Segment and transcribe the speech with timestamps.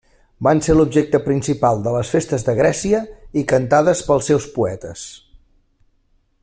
[0.45, 3.03] Van ser l'objecte principal de les festes de Grècia
[3.43, 5.09] i cantades pels seus poetes.